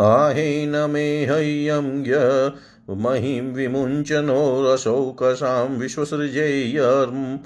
[0.00, 2.52] आहेन मे हय्यं य
[2.90, 4.62] महिं विमुञ्चनो
[5.78, 7.38] विश्वसृजेयर्म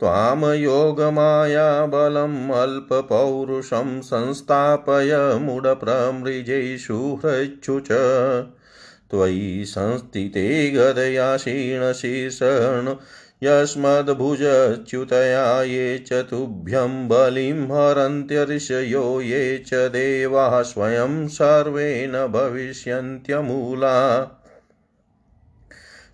[0.00, 7.92] त्वां योगमायाबलम् अल्पपौरुषं संस्थापय मुडप्रमृजैषु हृच्छु च
[9.10, 12.94] त्वयि संस्थिते गदया क्षीणशीर्षण
[13.42, 24.26] यस्मद्भुजच्युतया ये च तुभ्यं बलिं हरन्त्यऋषयो ये च देवाः स्वयं सर्वे न भविष्यन्त्यमूला।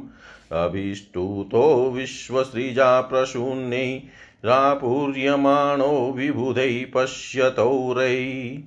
[0.52, 4.02] अभिष्टुतो विश्वसृजा प्रशून्यै
[4.44, 8.58] रापूर्यमाणो विबुधै पश्यतौरै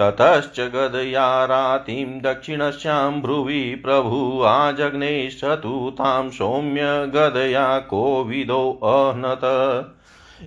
[0.00, 9.40] ततश्च गदया रातिं दक्षिणस्यां भ्रुवि प्रभु आजग्ने सतु तां सौम्य गदया कोविदोऽह्नत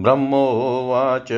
[0.00, 1.32] ब्रह्मोवाच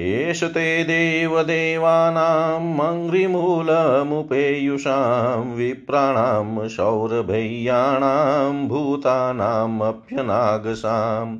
[0.00, 11.38] एष ते देवदेवानां मङ्घ्रिमूलमुपेयुषां विप्राणां सौरभैयाणां भूतानामप्यनागसाम्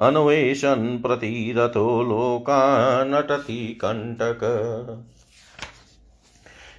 [0.00, 4.40] अन्वेषन् प्रतिरतो लोकानटति कण्टक।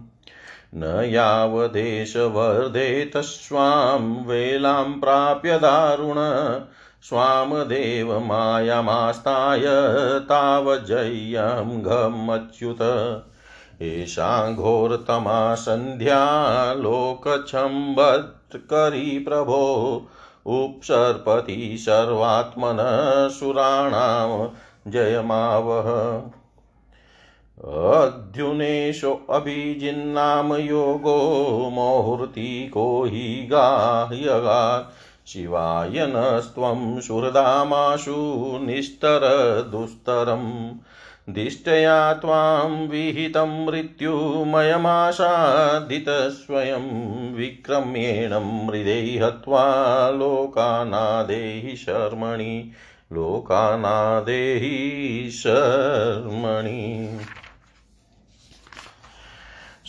[0.75, 2.15] न यावदेश
[3.17, 6.17] स्वां वेलां प्राप्य दारुण।
[7.03, 9.65] स्वामदेव मायामास्ताय
[10.21, 12.79] तावजय्यं घमच्युत।
[13.83, 20.03] एषा घोरतमा सन्ध्या लोकच्छम्बत्करी प्रभो।
[20.47, 24.49] उपसर्पति सर्वात्मनः सुराणां
[24.91, 26.23] जयमावह
[27.93, 34.93] अध्युनेशोऽभिजिन्नाम योगो मुहूर्तिको हि गाह्यगा
[35.27, 40.71] शिवाय नस्त्वं सुहृदामाशु निस्तरदुस्तरम्
[41.29, 44.45] दिष्टया त्वां विहितं मृत्युमयमासादितस्वयं
[47.35, 48.35] विक्रम्येण
[48.67, 49.65] मृदै हत्वा
[50.11, 52.71] लोकानादेहि शर्मणि
[53.13, 54.77] लोकानादेहि
[55.31, 57.19] शर्मणि।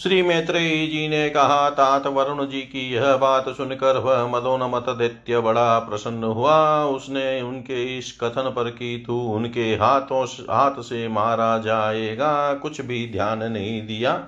[0.06, 5.40] श्री मैत्रेयी जी ने कहा, तात वरुण जी की यह बात सुनकर वह मदोनमत दैत्य
[5.40, 11.58] बड़ा प्रसन्न हुआ। उसने उनके इस कथन पर कि, तू उनके हाथों हाथ से मारा
[11.58, 14.28] जाएगा, कुछ भी ध्यान नहीं दिया।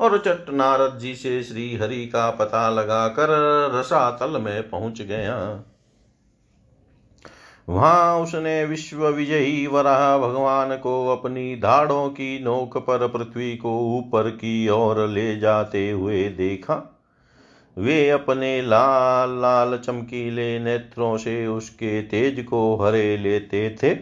[0.00, 3.28] और चट नारद जी से श्री हरि का पता लगाकर
[3.74, 5.64] रसातल में पहुँच गया।
[7.68, 14.30] वहाँ उसने विश्व विजयी वराह भगवान को अपनी धाड़ों की नोक पर पृथ्वी को ऊपर
[14.30, 17.00] की ओर ले जाते हुए देखा।
[17.78, 23.94] वे अपने लाल लाल चमकीले नेत्रों से उसके तेज को हरे लेते थे।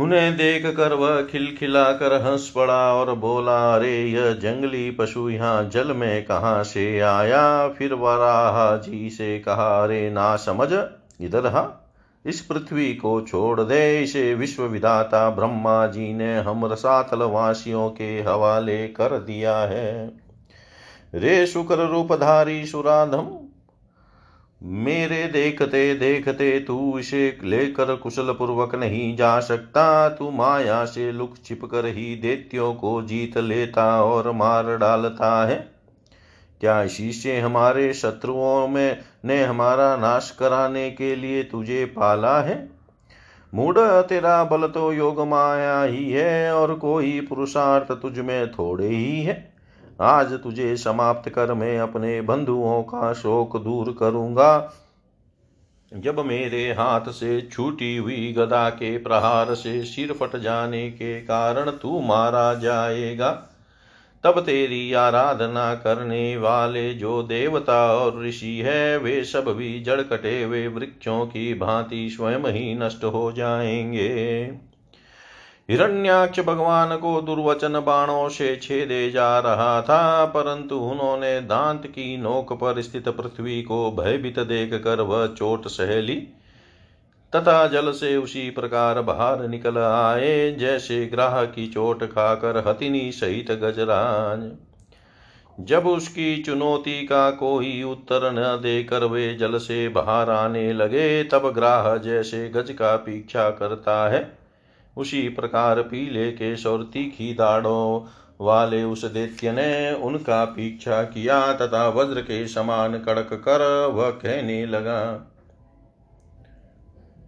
[0.00, 5.68] उन्हें देख कर वह खिलखिला कर हंस पड़ा और बोला, अरे, यह जंगली पशु यहाँ
[5.68, 7.68] जल में कहाँ से आया?
[7.68, 10.72] फिर वराह जी से कहा, अरे, ना समझ।
[11.20, 11.85] इधर हा।
[12.26, 18.22] इस पृथ्वी को छोड़ दे इसे विश्व विधाता ब्रह्मा जी ने हम रसातल वासियों के
[18.22, 20.12] हवाले कर दिया है।
[21.14, 23.28] रे शुक्र रूपधारी सुराधम,
[24.62, 31.34] मेरे देखते देखते तू इसे लेकर कुशल पूर्वक नहीं जा सकता। तू माया से लुक
[31.44, 35.75] छिप कर ही देत्यों को जीत लेता और मार डालता है।
[36.60, 42.68] क्या से हमारे शत्रुओं में ने हमारा नाश कराने के लिए तुझे पाला है?
[43.54, 49.22] मूड तेरा बल तो योग माया ही है, और कोई पुरुषार्थ तुझ में थोड़े ही
[49.22, 49.54] है।
[50.00, 54.72] आज तुझे समाप्त कर मैं अपने बंधुओं का शोक दूर करूँगा।
[55.94, 61.70] जब मेरे हाथ से छूटी हुई गदा के प्रहार से सिर फट जाने के कारण
[61.70, 63.48] तू मारा जाएगा।
[64.24, 70.42] तब तेरी आराधना करने वाले जो देवता और ऋषि है, वे सब भी जड़ कटे
[70.42, 74.50] हुए वृक्षों की भांति स्वयं ही नष्ट हो जाएँगे।
[75.70, 82.52] हिरण्याक्ष भगवान को दुर्वचन बाणों से छेदे जा रहा था, परंतु उन्होंने दांत की नोक
[82.52, 86.28] पर स्थित पृथ्वी को भयभीत देख कर वह चोट सह ली।
[87.34, 93.50] तथा जल से उसी प्रकार बाहर निकल आए, जैसे ग्राह की चोट खाकर हथिनी सहित
[93.50, 94.50] गजराज।
[95.60, 101.52] जब उसकी चुनौती का कोई उत्तर न देकर वे जल से बाहर आने लगे, तब
[101.54, 104.38] ग्राह जैसे गज का पीछा करता है।
[104.96, 108.06] उसी प्रकार पीले केश और तीखी दाढ़ों
[108.40, 114.66] वाले उस दैत्य ने उनका पीछा किया तथा वज्र के समान कड़क कर वह कहने
[114.66, 115.32] लगा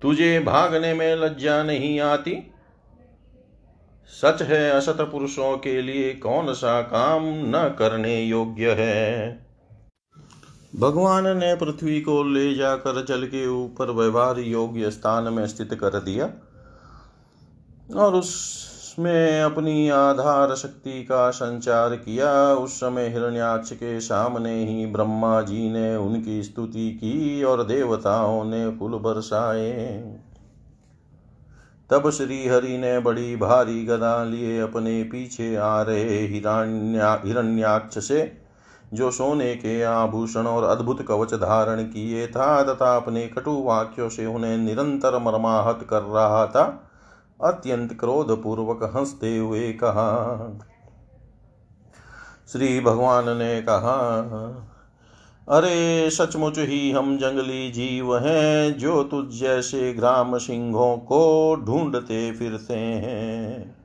[0.03, 2.53] तुझे भागने में लज्जा नहीं आती?
[4.23, 9.49] सच है, असत पुरुषों के लिए कौन सा काम न करने योग्य है?
[10.77, 16.01] भगवान ने पृथ्वी को ले जाकर जल के ऊपर व्यवहार योग्य स्थान में स्थित कर
[16.01, 16.27] दिया
[17.97, 18.23] और
[18.99, 25.71] उसमें अपनी आधार शक्ति का संचार किया। उस समय हिरण्याक्ष के सामने ही ब्रह्मा जी
[25.71, 30.01] ने उनकी स्तुति की और देवताओं ने फूल बरसाए।
[31.91, 38.33] तब श्री हरि ने बड़ी भारी गदा लिए अपने पीछे आ रहे हिरण्या, हिरण्याक्ष से,
[38.95, 44.27] जो सोने के आभूषण और अद्भुत कवच धारण किए था तथा अपने कटु वाक्यों से
[44.27, 46.85] उन्हें निरंतर मर्माहत कर रहा था।
[47.45, 50.59] अत्यंत क्रोध पूर्वक हँसते हुए कहा,
[52.53, 54.21] श्री भगवान ने कहा,
[55.49, 62.75] अरे, सचमुच ही हम जंगली जीव हैं, जो तुझ जैसे ग्राम सिंहों को ढूंढते फिरते
[62.75, 63.77] हैं।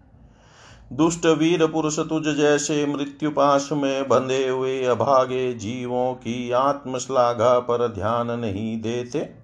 [0.94, 7.88] दुष्ट वीर पुरुष तुझ जैसे मृत्यु पाश में बंधे हुए अभागे जीवों की आत्मश्लाघा पर
[7.88, 9.43] ध्यान नहीं देते।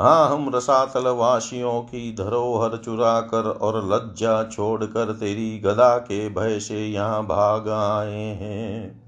[0.00, 6.60] हाँ हम रसातल वासियों की धरोहर चुरा कर और लज्जा छोड़कर तेरी गदा के भय
[6.60, 9.02] से यहाँ भाग आए हैं।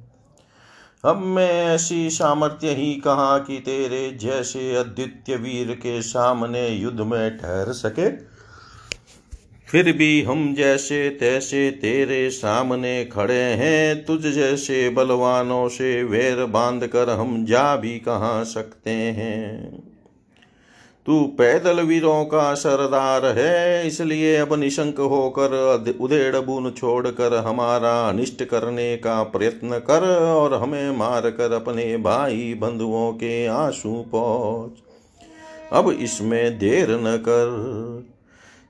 [1.06, 7.38] हम में ऐसी सामर्थ्य ही कहा कि तेरे जैसे अद्वितीय वीर के सामने युद्ध में
[7.38, 8.10] ठहर सके?
[9.68, 16.86] फिर भी हम जैसे तैसे तेरे सामने खड़े हैं, तुझ जैसे बलवानों से वैर बाँध
[16.86, 19.89] कर हम जा भी कहाँ सकते हैं?
[21.10, 25.54] तू पैदल वीरों का सरदार है, इसलिए अब निशंक होकर
[26.00, 32.54] उदेड़ बुन छोड़कर हमारा अनिष्ट करने का प्रयत्न कर और हमें मार कर अपने भाई
[32.54, 34.70] बंधुओं के आँसू पहुँच।
[35.72, 38.06] अब इसमें देर न कर।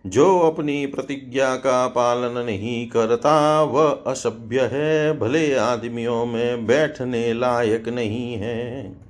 [0.07, 7.89] जो अपनी प्रतिज्ञा का पालन नहीं करता, वह असभ्य है, भले आदमियों में बैठने लायक
[7.89, 9.10] नहीं है।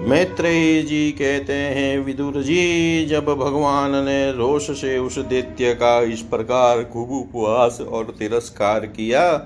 [0.00, 6.20] मैत्रेय जी कहते हैं, विदुर जी, जब भगवान ने रोष से उस दैत्य का इस
[6.20, 9.36] प्रकार खूब उपवास और तिरस्कार किया,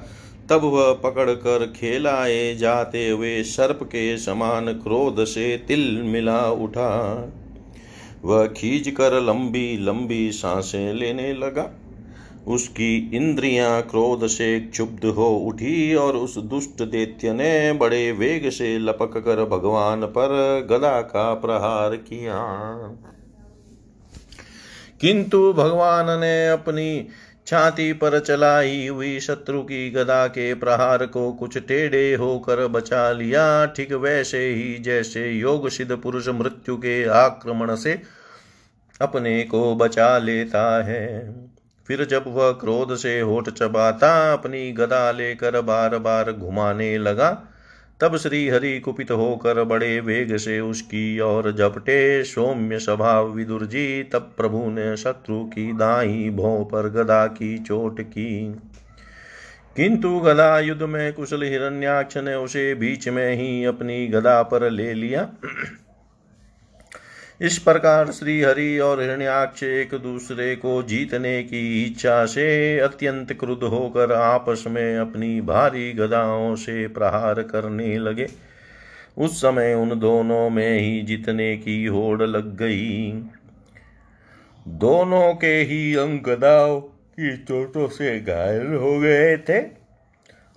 [0.50, 7.32] तब वह पकड़ कर खेलाए जाते हुए सर्प के समान क्रोध से तिल मिला उठा।
[8.24, 11.79] वह खींच कर लंबी लंबी साँसें लेने लगा।
[12.46, 18.78] उसकी इंद्रियाँ क्रोध से क्षुब्ध हो उठी और उस दुष्ट दैत्य ने बड़े वेग से
[18.78, 20.28] लपक कर भगवान पर
[20.70, 22.38] गदा का प्रहार किया।
[25.00, 27.08] किंतु भगवान ने अपनी
[27.46, 33.66] छाती पर चलाई हुई शत्रु की गदा के प्रहार को कुछ टेढ़े होकर बचा लिया।
[33.66, 38.02] ठीक वैसे ही जैसे योग सिद्ध पुरुष मृत्यु के आक्रमण से
[39.00, 41.34] अपने को बचा लेता है।
[41.90, 47.42] फिर जब वह क्रोध से होठ चबाता, अपनी गदा लेकर बार बार घुमाने लगा,
[48.00, 54.02] तब श्री हरि कुपित होकर बड़े वेग से उसकी ओर झपटे। सौम्य स्वभाव विदुर जी,
[54.02, 58.56] तब प्रभु ने शत्रु की दाई भो पर गदा की चोट की।
[59.76, 64.94] किंतु गदा युद्ध में कुशल हिरण्याक्ष ने उसे बीच में ही अपनी गदा पर ले
[64.94, 65.28] लिया।
[67.42, 73.62] इस प्रकार श्री हरि और हिरण्याक्ष एक दूसरे को जीतने की इच्छा से अत्यंत क्रुद्ध
[73.62, 78.26] होकर आपस में अपनी भारी गदाओं से प्रहार करने लगे।
[79.18, 83.12] उस समय उन दोनों में ही जीतने की होड़ लग गई।
[84.68, 89.79] दोनों के ही अंग गदाओं की चोटों से घायल हो गए थे।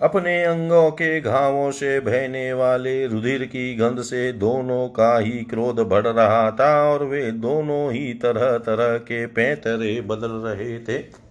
[0.04, 5.80] अपने अंगों के घावों से बहने वाले रुधिर की गंध से दोनों का ही क्रोध
[5.80, 11.24] बढ़ रहा था और वे दोनों ही तरह तरह के पैतरे बदल रहे थे।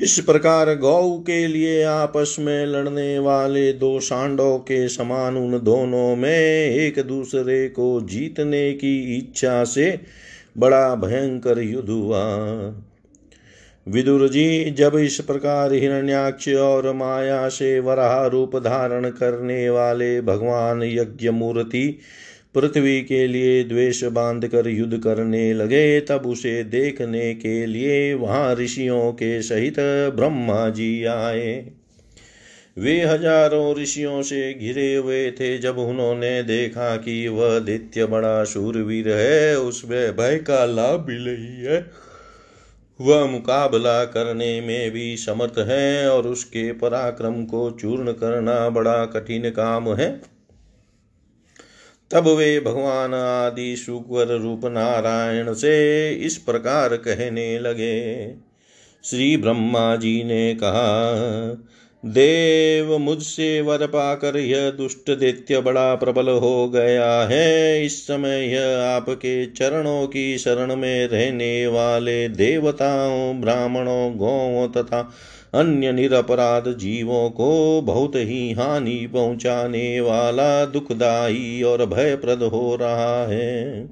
[0.00, 6.16] इस प्रकार गौ के लिए आपस में लड़ने वाले दो सांडों के समान उन दोनों
[6.16, 10.00] में एक दूसरे को जीतने की इच्छा से
[10.58, 12.24] बड़ा भयंकर युद्ध हुआ।
[13.88, 20.82] विदुर जी जब इस प्रकार हिरण्याक्ष और माया से वराह रूप धारण करने वाले भगवान
[20.82, 21.98] यज्ञ मूर्ति
[22.54, 28.54] पृथ्वी के लिए द्वेष बाँध कर युद्ध करने लगे, तब उसे देखने के लिए वहाँ
[28.54, 29.76] ऋषियों के सहित
[30.16, 31.52] ब्रह्मा जी आए।
[32.76, 39.08] वे हज़ारों ऋषियों से घिरे हुए थे, जब उन्होंने देखा कि वह दित्य बड़ा शूरवीर
[39.08, 42.07] है उसमें भय का लाभ भी नहीं है।
[43.00, 49.50] वह मुकाबला करने में भी समर्थ है और उसके पराक्रम को चूर्ण करना बड़ा कठिन
[49.50, 50.38] काम है।
[52.10, 58.34] तब वे भगवान आदि सुकर रूप नारायण से इस प्रकार कहने लगे।
[59.04, 61.14] श्री ब्रह्मा जी ने कहा
[62.04, 68.78] देव मुझसे वर पाकर यह दुष्ट दैत्य बड़ा प्रबल हो गया है। इस समय यह
[68.80, 75.10] आपके चरणों की शरण में रहने वाले देवताओं, ब्राह्मणों गौों तथा
[75.54, 83.86] अन्य निरपराध जीवों को बहुत ही हानि पहुँचाने वाला दुखदाई और भयप्रद हो रहा है।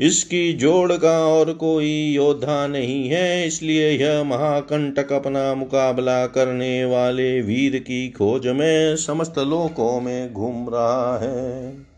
[0.00, 7.40] इसकी जोड़ का और कोई योद्धा नहीं है, इसलिए यह महाकंटक अपना मुकाबला करने वाले
[7.40, 11.90] वीर की खोज में समस्त लोकों में घूम रहा है।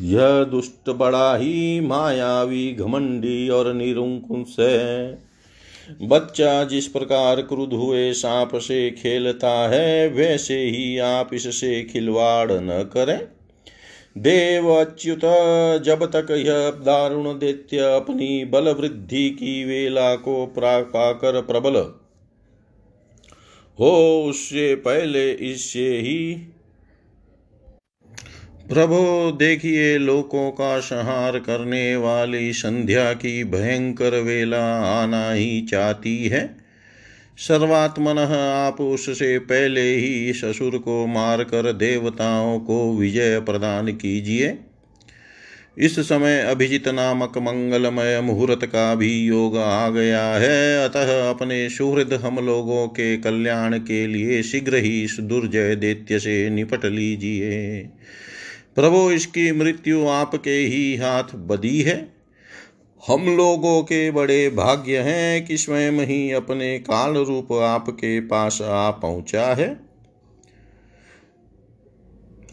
[0.00, 5.18] यह दुष्ट बड़ा ही मायावी घमंडी और निरुंकुश है।
[6.02, 12.90] बच्चा जिस प्रकार क्रुद्ध हुए सांप से खेलता है, वैसे ही आप इससे खिलवाड़ न
[12.92, 13.33] करें।
[14.16, 15.20] देव अच्युत
[15.84, 21.76] जब तक यह दारुण दैत्य अपनी बल वृद्धि की वेला को पाकर प्रबल
[23.78, 26.34] हो, उससे पहले इससे ही।
[28.68, 28.96] प्रभु,
[29.36, 36.63] देखिए लोकों का संहार करने वाली संध्या की भयंकर वेला आना ही चाहती है।
[37.38, 44.58] सर्वात्मन आप उससे पहले ही ससुर को मारकर देवताओं को विजय प्रदान कीजिए।
[45.78, 52.12] इस समय अभिजित नामक मंगलमय मुहूर्त का भी योग आ गया है। अतः अपने सुहृद
[52.12, 57.78] हम लोगों के कल्याण के लिए शीघ्र ही इस दुर्जय दैत्य से निपट लीजिए।
[58.74, 62.13] प्रभु, इसकी मृत्यु आपके ही हाथ बदी है।
[63.08, 68.90] हम लोगों के बड़े भाग्य हैं कि स्वयं ही अपने काल रूप आपके पास आ
[68.90, 69.80] पहुँचा है।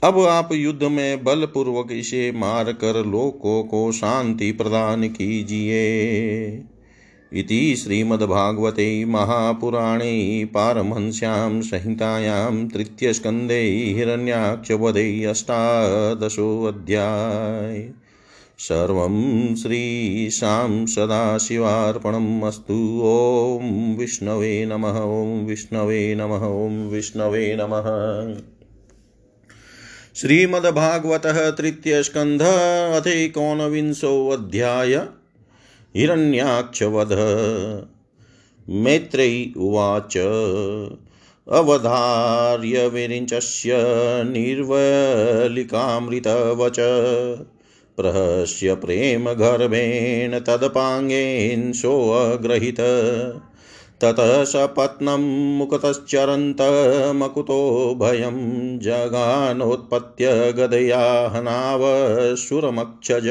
[0.03, 6.63] अब आप युद्ध में बलपूर्वक इसे मार कर लोकों को शांति प्रदान कीजिए।
[7.33, 17.93] इति श्रीमद्भागवते महापुराणे पारमहंस्यां संहितायां तृतीयस्कन्धे हिरण्याक्षवधे अष्टादशोऽध्याय।
[18.61, 27.85] सर्वं श्रीशां सदाशिवार्पणम् अस्तु। ॐ विष्णवे नमः, ॐ विष्णवे नमः, ॐ विष्णवे नमः।
[30.15, 32.41] श्रीमद्भागवतः तृतीयस्कन्ध,
[33.01, 35.07] अथैकोनविंशोऽध्याय,
[35.95, 37.17] हिरण्याक्षवध।
[38.69, 40.17] मैत्रेयी उवाच
[41.51, 43.73] अवधार्य विरिञ्चस्य
[44.23, 46.79] निर्वलिकामृतवच।
[47.97, 52.77] प्रहस्य प्रेमगर्भेण तदपाङ्गेन सोऽग्रहीत।
[54.01, 63.29] ततः सपत्नं मुकुतश्चरन्तमकुतो भयं जगानोत्पत्य गदया हनावसुरमक्षज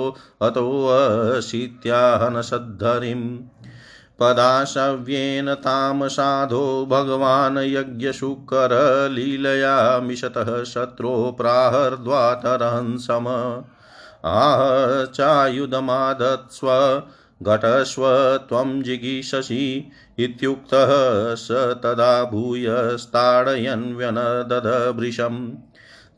[0.48, 3.26] अतोऽशीत्याहनसद्धरिम्
[4.20, 8.40] पदाशव्येन तां साधो भगवान् यज्ञशुकरलीलया
[10.00, 13.28] मिषतः शत्रो प्राहर्द्वातरहंसम
[14.24, 14.62] आह
[15.14, 16.70] चायुधमादत्स्व
[17.42, 18.04] घटस्व
[18.48, 19.64] त्वं जिगीषसि
[20.18, 20.92] इत्युक्तः
[21.34, 21.48] स
[21.82, 25.40] तदा भूयस्ताडयन् व्यनदधभृशम्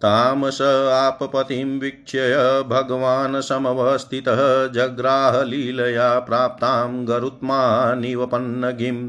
[0.02, 2.26] तामस आपपतिं वीक्ष्य
[2.68, 4.40] भगवान् समवस्थितः
[4.74, 9.08] जग्राहलीलया प्राप्तां गरुत्मानिव पन्नगिम्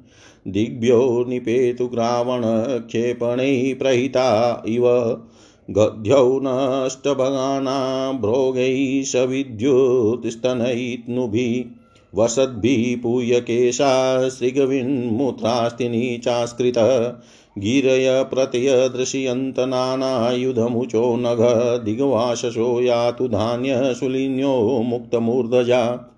[0.49, 4.85] दिग्भ्यो निपेतुग्रावणक्षेपणैः प्रहिता इव।
[5.71, 11.76] गद्यौ नष्टभगाना भ्रोगैः सविद्युत्स्तनैत्नुभिः
[12.17, 17.15] वसद्भिः पूयकेशा सृगविन्मुत्रास्तिनी चास्कृतः
[17.59, 26.13] गिरय प्रत्यदृश्यन्तनानायुधमुचो नघ दिग्वाशसो यातु धान्यशूलिन्यो मुक्तमूर्धजा।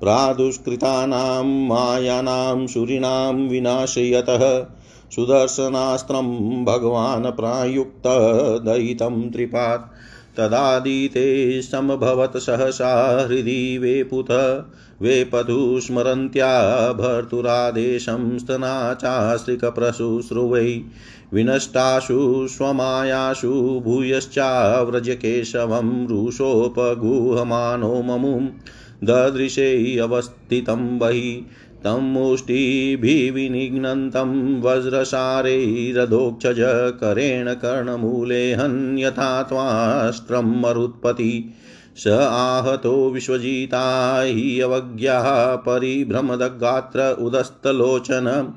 [0.01, 4.65] प्रादुष्कृतानां मायानां शूरिणां विनाशयतः
[5.11, 9.93] सुदर्शनास्त्रं भगवान् प्रायुक्तदयितं त्रिपात्।
[10.37, 14.63] तदादिते समभवत् सहसा हृदि वेपुथ
[15.01, 20.81] वेपथु स्मरन्त्या भर्तुरादेशं स्तना चास्त्रिकप्रशुश्रुवै
[21.33, 28.47] विनष्टाशु स्वमायाशु भूयश्चाव्रजकेशवं रुषोपगुहमानो ममुं
[29.05, 31.41] ददृशे अवस्थितं बहिः।
[31.83, 41.53] तं मुष्टिभिविनिघ्नन्तं वज्रसारैरधोक्षज करेण कर्णमूले हन्यथा त्वाष्ट्रं मरुत्पति।
[41.97, 48.53] स आहतो विश्वजिता हि अवज्ञाः परिभ्रमदगात्र उदस्तलोचन।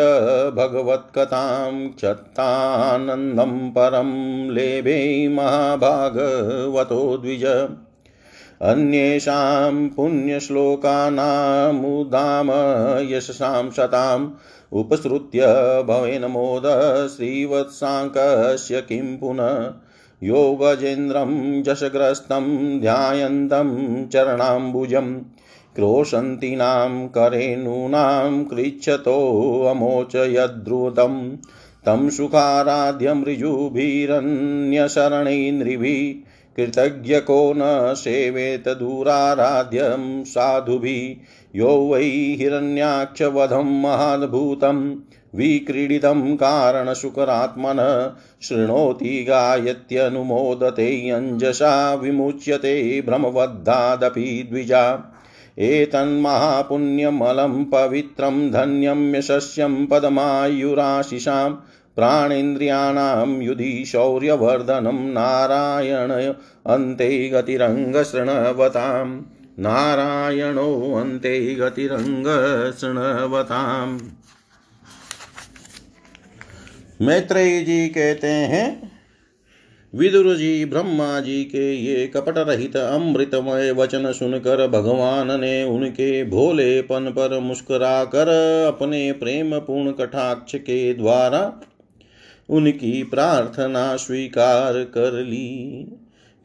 [0.56, 7.68] भगवत्कथां क्षत्तानन्दं परं लेभे महाभागवतो द्विज।
[8.62, 12.48] अन्येषां पुण्यश्लोकानामुदाम
[13.10, 13.70] यशसां
[14.72, 15.42] उपसृत्य।
[15.82, 16.62] भवेन मोद
[17.16, 19.72] श्रीवत्साङ्कस्य किं पुनः।
[20.22, 25.20] यो गजेन्द्रं जशग्रस्तं ध्यायन्तं चरणाम्बुजम्
[25.74, 31.36] क्रोशन्तीनां करेणूनां कृच्छतोऽमोचयद्रुतं
[31.86, 32.10] तं
[36.58, 44.96] सुखाराध्यमृजुभिरन्यशरणैन्द्रिभिः कृतज्ञको न सेवेत दूराराध्यं साधुभिः यो वै हिरण्याक्षवधं महाद्भूतं
[45.34, 47.80] विक्रीडितं कारणशुकरात्मन
[48.42, 55.14] शृणोति गायत्यनुमोदते अञ्जसा विमुच्यते भ्रमबद्धादपि द्विजा।
[55.58, 61.50] एतन्महापुण्यमलं पवित्रं धन्यं यशस्यं पदमायुराशिषां
[61.98, 66.12] प्राणेन्द्रियाणां युधि शौर्यवर्धनं नारायण
[66.72, 69.06] अन्ते गतिरङ्गशृणवतां
[69.58, 72.26] नारायणो अन्ते गतिरङ्गशृणवताम्।
[77.02, 78.66] मैत्रेयी जी कहते हैं
[79.92, 87.10] विदुर जी ब्रह्मा जी के ये कपट रहित अमृतमय वचन सुनकर भगवान ने उनके भोलेपन
[87.10, 88.30] पर मुस्कुरा कर
[88.66, 91.40] अपने प्रेम पूर्ण कटाक्ष के द्वारा
[92.48, 95.86] उनकी प्रार्थना स्वीकार कर ली।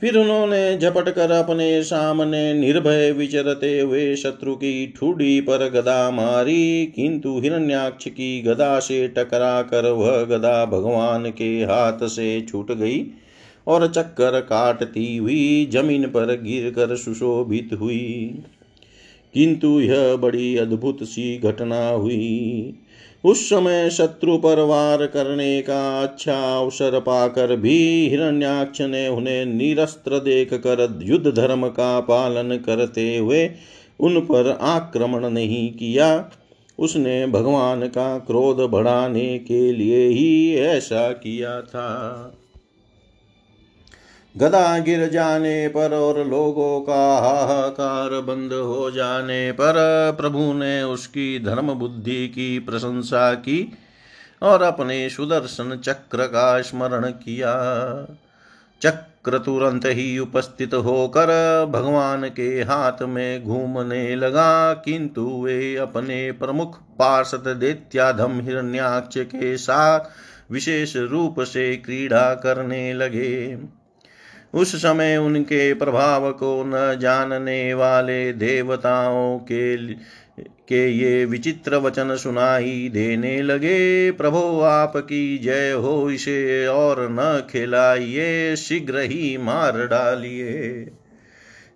[0.01, 6.85] फिर उन्होंने झपट कर अपने सामने निर्भय विचरते हुए शत्रु की ठूडी पर गदा मारी,
[6.85, 13.05] किंतु हिरण्याक्ष की गदा से टकरा कर वह गदा भगवान के हाथ से छूट गई
[13.67, 18.41] और चक्कर काटती हुई ज़मीन पर गिर कर सुशोभित हुई।
[19.33, 22.73] किंतु यह बड़ी अद्भुत सी घटना हुई।
[23.23, 30.19] उस समय शत्रु पर वार करने का अच्छा अवसर पाकर भी हिरण्याक्ष ने उन्हें निरस्त्र
[30.19, 33.49] देख कर युद्ध धर्म का पालन करते हुए
[33.99, 36.29] उन पर आक्रमण नहीं किया।
[36.79, 42.37] उसने भगवान का क्रोध बढ़ाने के लिए ही ऐसा किया था।
[44.35, 49.75] गदा गिर जाने पर और लोगों का हाहाकार बंद हो जाने पर
[50.17, 53.73] प्रभु ने उसकी धर्म बुद्धि की प्रशंसा की
[54.41, 57.53] और अपने सुदर्शन चक्र का स्मरण किया।
[58.81, 61.27] चक्र तुरंत ही उपस्थित होकर
[61.69, 70.09] भगवान के हाथ में घूमने लगा, किंतु वे अपने प्रमुख पार्षद दैत्याधम हिरण्याक्ष के साथ
[70.51, 73.55] विशेष रूप से क्रीड़ा करने लगे।
[74.53, 79.93] उस समय उनके प्रभाव को न जानने वाले देवताओं के
[80.69, 88.55] के ये विचित्र वचन सुनाई देने लगे, प्रभो आपकी जय हो इसे और न खिलाइए,
[88.55, 90.91] शीघ्र ही मार डालिए।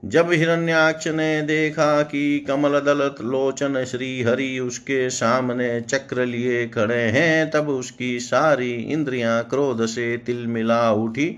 [0.05, 7.01] जब हिरण्याक्ष ने देखा कि कमल दलत लोचन श्री हरि उसके सामने चक्र लिए खड़े
[7.01, 11.37] हैं, तब उसकी सारी इंद्रियाँ क्रोध से तिलमिला उठी।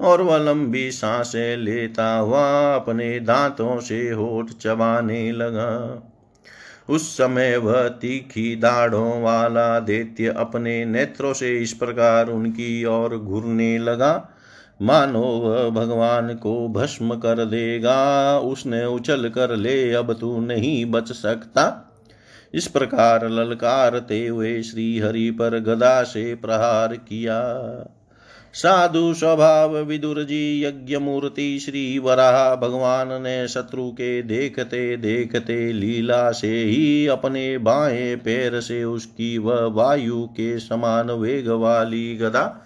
[0.00, 6.02] और वह लंबी साँसें लेता हुआ अपने दांतों से होठ चबाने लगा।
[6.88, 13.78] उस समय वह तीखी दाढ़ों वाला दैत्य अपने नेत्रों से इस प्रकार उनकी ओर घूरने
[13.78, 14.28] लगा।
[14.82, 21.12] मानो वह भगवान को भस्म कर देगा, उसने उछल कर ले, अब तू नहीं बच
[21.12, 21.82] सकता।
[22.54, 27.40] इस प्रकार ललकारते हुए श्री हरि पर गदा से प्रहार किया।
[28.56, 36.32] साधु स्वभाव विदुर जी यज्ञ मूर्ति श्री वराह भगवान ने शत्रु के देखते देखते लीला
[36.32, 42.62] से ही अपने बाएँ पैर से उसकी वह वायु के समान वेग वाली गदा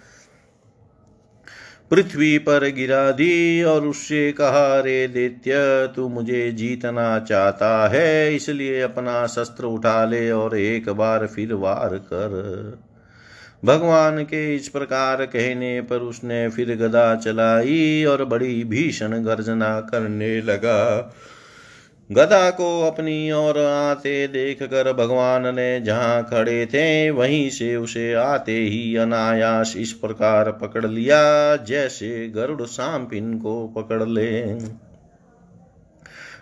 [1.91, 5.51] पृथ्वी पर गिरा दी और उससे कहा, रे दैत्य,
[5.95, 11.97] तू मुझे जीतना चाहता है, इसलिए अपना शस्त्र उठा ले और एक बार फिर वार
[11.97, 12.90] कर।
[13.65, 20.41] भगवान के इस प्रकार कहने पर उसने फिर गदा चलाई और बड़ी भीषण गर्जना करने
[20.41, 21.13] लगा।
[22.11, 28.13] गदा को अपनी ओर आते देख कर भगवान ने जहाँ खड़े थे, वहीं से उसे
[28.13, 34.41] आते ही अनायास इस प्रकार पकड़ लिया, जैसे गरुड़ सांपिन को पकड़ ले।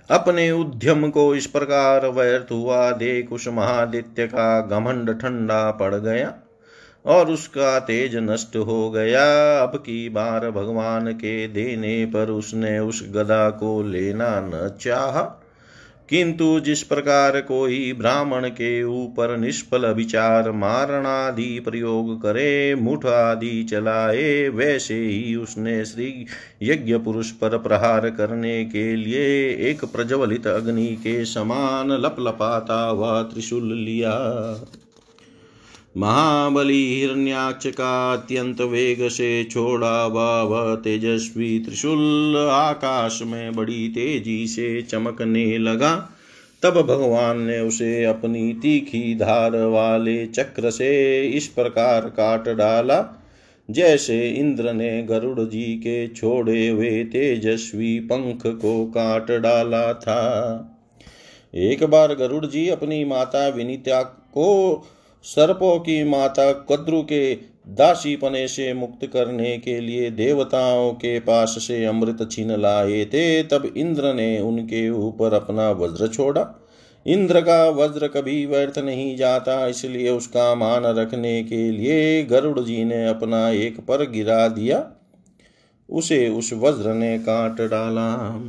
[0.10, 6.34] अपने उद्यम को इस प्रकार व्यर्थ हुआ, देख उस महादित्य का घमंड ठंडा पड़ गया।
[7.06, 13.08] और उसका तेज नष्ट हो गया। अब की बार भगवान के देने पर उसने उस
[13.12, 15.46] गदा को लेना न चाहा।
[16.10, 24.50] किंतु जिस प्रकार कोई ब्राह्मण के ऊपर निष्फल विचार मारणादि प्रयोग करे, मुठ आदि चलाए,
[24.50, 26.26] वैसे ही उसने श्री
[26.64, 33.74] यज्ञ पुरुष पर प्रहार करने के लिए एक प्रज्वलित अग्नि के समान लपलपाता हुआ त्रिशूल
[33.74, 34.16] लिया।
[35.97, 44.82] महाबली हिरण्याक्ष का अत्यंत वेग से छोड़ा वह तेजस्वी त्रिशूल आकाश में बड़ी तेज़ी से
[44.82, 45.95] चमकने लगा।
[46.63, 53.25] तब भगवान ने उसे अपनी तीखी धार वाले चक्र से इस प्रकार काट डाला,
[53.69, 60.21] जैसे इंद्र ने गरुड़ जी के छोड़े हुए तेजस्वी पंख को काट डाला था।
[61.56, 64.47] एक बार गरुड़ जी अपनी माता विनीता को
[65.24, 67.36] सर्पों की माता कद्रु के
[67.68, 73.74] दासीपने से मुक्त करने के लिए देवताओं के पास से अमृत छीन लाए थे, तब
[73.78, 76.66] इंद्र ने उनके ऊपर अपना वज्र छोड़ा।
[77.08, 82.84] इंद्र का वज्र कभी व्यर्थ नहीं जाता, इसलिए उसका मान रखने के लिए गरुड़ जी
[82.84, 84.88] ने अपना एक पर गिरा दिया।
[85.90, 88.42] उसे उस वज्र ने काट डाला।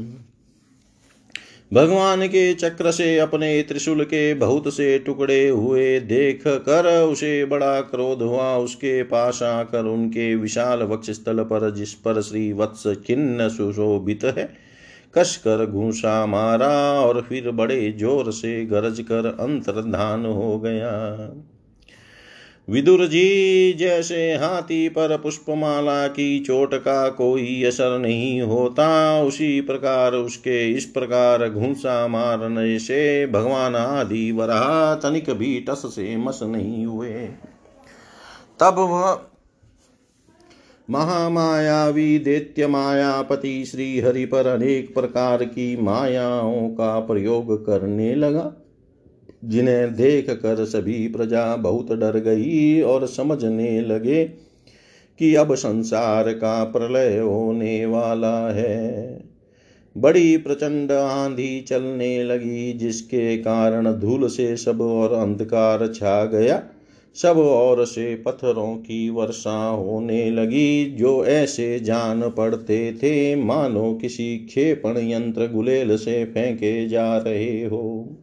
[1.73, 7.81] भगवान के चक्र से अपने त्रिशूल के बहुत से टुकड़े हुए देख कर उसे बड़ा
[7.81, 13.49] क्रोध हुआ। उसके पास आकर उनके विशाल वक्ष स्थल पर जिस पर श्री वत्स खिन्न
[13.49, 14.49] सुशोभित है
[15.15, 20.91] कसकर घूसा मारा और फिर बड़े ज़ोर से गरज कर अंतर्धान हो गया।
[22.69, 30.13] विदुर जी, जैसे हाथी पर पुष्पमाला की चोट का कोई असर नहीं होता, उसी प्रकार
[30.13, 36.87] उसके इस प्रकार घूसा मारने से भगवान आदि वरा तनिक भी टस से मस नहीं
[36.87, 37.13] हुए।
[38.61, 39.21] तब वह
[40.91, 48.53] महामायावी दैत्य मायापति श्री हरि पर अनेक प्रकार की मायाओं का प्रयोग करने लगा।
[49.45, 54.25] जिन्हें देख कर सभी प्रजा बहुत डर गई और समझने लगे
[55.19, 59.25] कि अब संसार का प्रलय होने वाला है।
[59.99, 66.63] बड़ी प्रचंड आंधी चलने लगी, जिसके कारण धूल से सब और अंधकार छा गया।
[67.15, 74.47] सब ओर से पत्थरों की वर्षा होने लगी, जो ऐसे जान पड़ते थे। मानो किसी
[74.51, 78.17] खेपण यंत्र गुलेल से फेंके जा रहे हो।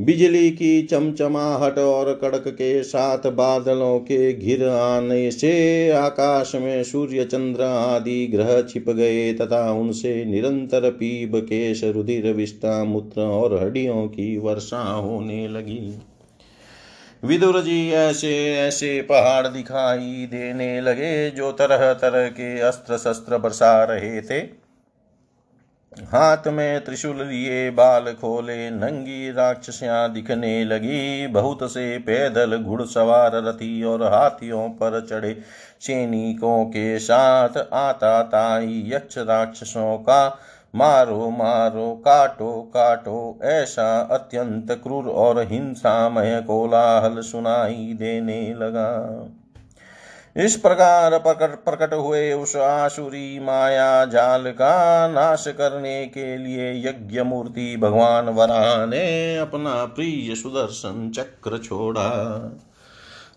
[0.00, 7.24] बिजली की चमचमाहट और कड़क के साथ बादलों के घिर आने से आकाश में सूर्य
[7.24, 14.06] चंद्र आदि ग्रह छिप गए तथा उनसे निरंतर पीब केश, रुधिर विष्टा मूत्र और हड्डियों
[14.06, 16.00] की वर्षा होने लगी।
[17.24, 23.84] विदुर जी ऐसे ऐसे पहाड़ दिखाई देने लगे जो तरह तरह के अस्त्र शस्त्र बरसा
[23.84, 24.59] रहे थे।
[25.98, 33.84] हाथ में त्रिशूल लिए, बाल खोले, नंगी राक्षसियाँ दिखने लगी। बहुत से पैदल घुड़सवार रथी
[33.84, 35.40] और हाथियों पर चढ़े।
[35.80, 40.38] सैनिकों के साथ आता ताई यक्ष राक्षसों का।
[40.74, 49.26] मारो मारो, काटो काटो, ऐसा अत्यंत क्रूर और हिंसामय कोलाहल सुनाई देने लगा।
[50.40, 57.22] इस प्रकार प्रकट प्रकट हुए उस आसुरी माया जाल का नाश करने के लिए यज्ञ
[57.22, 62.08] मूर्ति भगवान वरा ने अपना प्रिय सुदर्शन चक्र छोड़ा।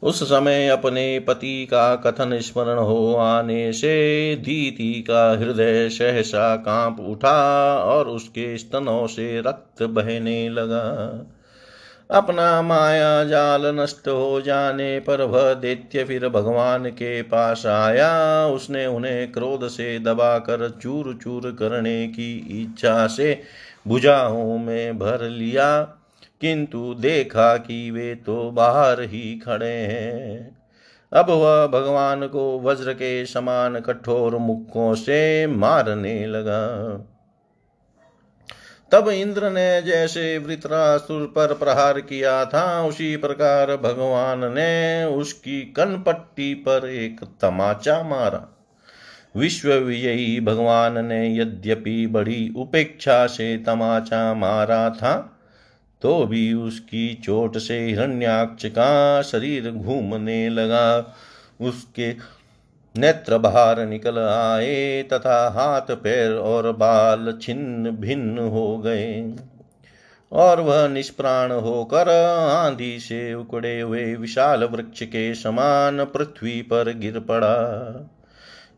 [0.04, 3.94] उस समय अपने पति का कथन स्मरण हो आने से
[4.36, 7.38] दीति का हृदय सहसा काँप उठा
[7.78, 10.86] और उसके स्तनों से रक्त बहने लगा।
[12.12, 18.86] अपना माया जाल नष्ट हो जाने पर वह दैत्य फिर भगवान के पास आया। उसने
[18.86, 23.42] उन्हें क्रोध से दबाकर चूर चूर करने की इच्छा से
[23.88, 25.82] भुजाओं में भर लिया।
[26.42, 30.58] किंतु देखा कि वे तो बाहर ही खड़े हैं।
[31.14, 36.98] अब वह भगवान को वज्र के समान कठोर मुखों से मारने लगा।
[38.94, 46.54] तब इंद्र ने जैसे वृत्रासुर पर प्रहार किया था, उसी प्रकार भगवान ने उसकी कनपट्टी
[46.54, 48.48] पर एक तमाचा मारा।
[49.36, 55.16] विश्व विजयी भगवान ने यद्यपि बड़ी उपेक्षा से तमाचा मारा था
[56.02, 61.16] तो भी उसकी चोट से हिरण्याक्ष का शरीर घूमने लगा।
[61.62, 62.12] उसके
[62.98, 69.36] नेत्र बाहर निकल आए, तथा हाथ, पैर और बाल छिन्न भिन्न हो गए।
[70.32, 72.10] और वह निष्प्राण होकर
[72.50, 77.56] आंधी से उकड़े हुए विशाल वृक्ष के समान पृथ्वी पर गिर पड़ा।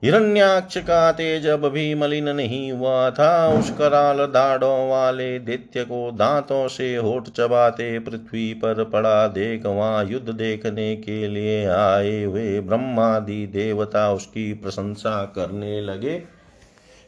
[0.06, 6.12] हिरण्याक्ष का तेज अब भी मलिन नहीं हुआ था उस कराल दाढ़ों वाले दैत्य को
[6.12, 12.60] दांतों से होठ चबाते पृथ्वी पर पड़ा देख वहाँ युद्ध देखने के लिए आए हुए
[12.60, 16.20] ब्रह्मादि देवता उसकी प्रशंसा करने लगे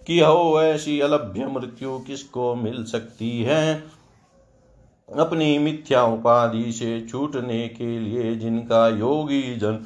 [0.08, 3.84] कि हो ऐसी अलभ्य मृत्यु किसको मिल सकती है?
[5.16, 9.80] अपनी मिथ्या उपाधि से छूटने के लिए जिनका योगी जन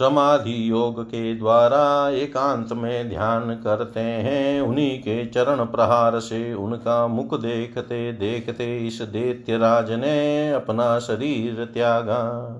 [0.00, 7.06] समाधि योग के द्वारा एकांत में ध्यान करते हैं। उन्हीं के चरण प्रहार से उनका
[7.06, 12.52] मुख देखते देखते इस दैत्य राज ने अपना शरीर त्यागा।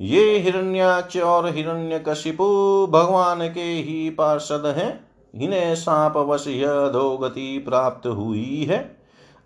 [0.00, 2.44] ये हिरण्याक्ष और हिरण्य हिरण्यकशिपु
[2.90, 5.04] भगवान के ही पार्षद हैं।
[5.42, 8.96] इन्हें सांप वश यह दो गति प्राप्त हुई है।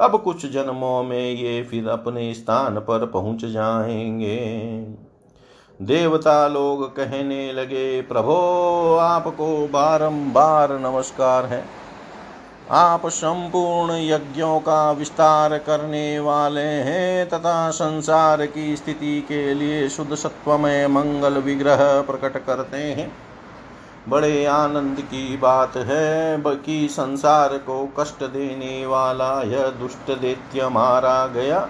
[0.01, 5.03] अब कुछ जन्मों में ये फिर अपने स्थान पर पहुँच जाएँगे।
[5.83, 8.37] देवता लोग कहने लगे, प्रभो,
[8.97, 11.64] आपको बारंबार नमस्कार है।
[12.70, 20.14] आप संपूर्ण यज्ञों का विस्तार करने वाले हैं तथा संसार की स्थिति के लिए शुद्ध
[20.14, 23.12] सत्वमय मंगल विग्रह प्रकट करते हैं।
[24.09, 31.27] बड़े आनंद की बात है कि संसार को कष्ट देने वाला यह दुष्ट दैत्य मारा
[31.27, 31.68] गया।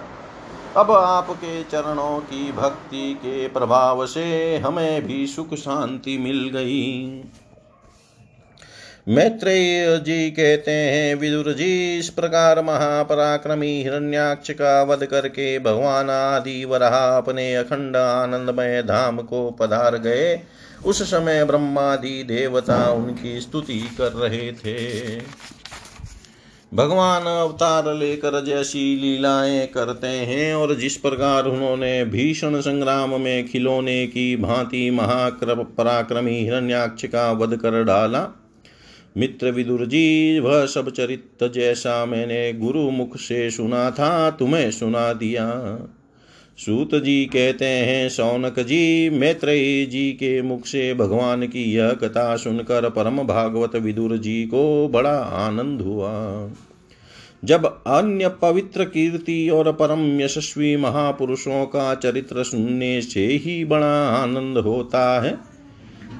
[0.77, 7.23] अब आपके चरणों की भक्ति के प्रभाव से हमें भी सुख शांति मिल गई।
[9.07, 16.65] मैत्रेय जी कहते हैं, विदुर जी, इस प्रकार महापराक्रमी हिरण्याक्ष का वध करके भगवान आदि
[16.65, 20.39] वराह अपने अखंड आनंदमय धाम को पधार गए।
[20.85, 25.19] उस समय ब्रह्मादि देवता उनकी स्तुति कर रहे थे।
[26.75, 34.07] भगवान अवतार लेकर जैसी लीलाएँ करते हैं और जिस प्रकार उन्होंने भीषण संग्राम में खिलौने
[34.07, 38.27] की भांति महाक्रम पराक्रमी हिरण्याक्ष का वध कर डाला।
[39.17, 45.13] मित्र विदुर जी वह सब चरित्र जैसा मैंने गुरु मुख से सुना था, तुम्हें सुना
[45.13, 45.45] दिया।
[46.57, 52.35] सूत जी कहते हैं सौनक जी, मैत्रेयी जी के मुख से भगवान की यह कथा
[52.35, 56.13] सुनकर परम भागवत विदुर जी को बड़ा आनंद हुआ।
[57.45, 64.57] जब अन्य पवित्र कीर्ति और परम यशस्वी महापुरुषों का चरित्र सुनने से ही बड़ा आनंद
[64.57, 65.37] होता है,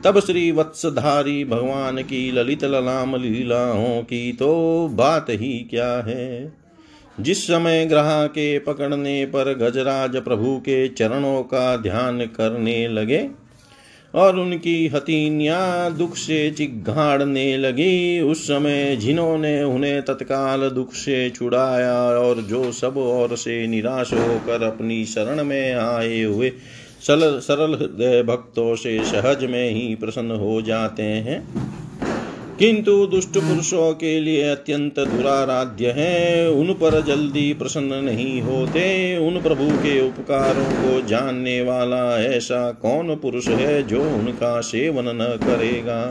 [0.04, 6.65] तब श्री वत्सधारी भगवान की ललित ललाम लीलाओं की तो बात ही क्या है।
[7.20, 13.30] जिस समय ग्रह के पकड़ने पर गजराज प्रभु के चरणों का ध्यान करने लगे
[14.14, 21.94] और उनकी हथीनियाँ दुख से चिघाड़ने लगी, उस समय जिन्होंने उन्हें तत्काल दुख से छुड़ाया
[21.94, 26.52] और जो सब ओर से निराश होकर अपनी शरण में आए हुए
[27.08, 31.48] सरल सरल हृदय भक्तों से सहज में ही प्रसन्न हो जाते हैं
[32.60, 39.42] किंतु दुष्ट पुरुषों के लिए अत्यंत दुराराध्य है। उन पर जल्दी प्रसन्न नहीं होते। उन
[39.42, 46.02] प्रभु के उपकारों को जानने वाला ऐसा कौन पुरुष है जो उनका सेवन न करेगा?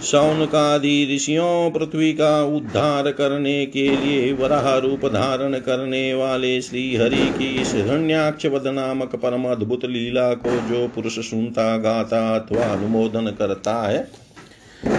[0.00, 7.30] सौनकादि ऋषियों पृथ्वी का उद्धार करने के लिए वराह रूप धारण करने वाले श्री हरि
[7.30, 13.82] की इस हिरण्याक्ष नामक परम अद्भुत लीला को जो पुरुष सुनता, गाता अथवा अनुमोदन करता
[13.82, 14.27] है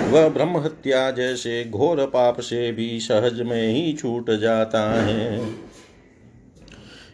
[0.10, 5.53] वह ब्रह्म हत्या जैसे घोर पाप से भी सहज में ही छूट जाता है।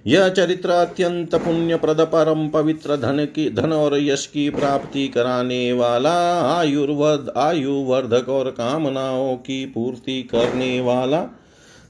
[0.08, 5.74] यह चरित्र अत्यंत पुण्य प्रद परम पवित्र धन की, धन और यश की प्राप्ति कराने
[5.74, 11.22] वाला, आयुर्वद आयुवर्धक और कामनाओं की पूर्ति करने वाला,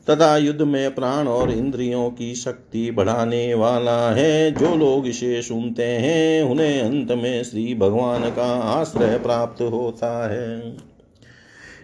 [0.09, 5.83] तथा युद्ध में प्राण और इंद्रियों की शक्ति बढ़ाने वाला है। जो लोग इसे सुनते
[5.83, 10.77] हैं, उन्हें अंत में श्री भगवान का आश्रय प्राप्त होता है।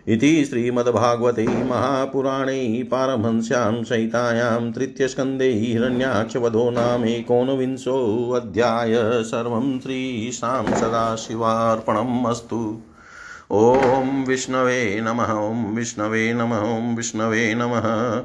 [0.08, 12.82] इति श्रीमद्भागवते महापुराणे पारमहंस्यां सहितायां तृतीयस्कन्दे हिरण्याक्षवधो नामेकोनविंशोऽध्याय सर्वं श्रीशां सदाशिवार्पणम् अस्तु।
[13.52, 18.20] ॐ विष्णवे नमः, ॐ विष्णवे नमः, ॐ विष्णवे नमः।